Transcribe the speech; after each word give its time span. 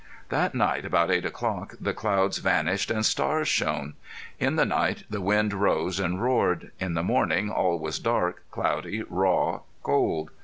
That 0.29 0.55
night 0.55 0.83
about 0.83 1.11
eight 1.11 1.25
o'clock 1.27 1.75
the 1.79 1.93
clouds 1.93 2.39
vanished 2.39 2.89
and 2.89 3.05
stars 3.05 3.47
shone. 3.47 3.93
In 4.39 4.55
the 4.55 4.65
night 4.65 5.03
the 5.11 5.21
wind 5.21 5.53
rose 5.53 5.99
and 5.99 6.19
roared. 6.19 6.71
In 6.79 6.95
the 6.95 7.03
morning 7.03 7.51
all 7.51 7.77
was 7.77 7.99
dark, 7.99 8.41
cloudy, 8.49 9.03
raw, 9.07 9.59
cold. 9.83 10.31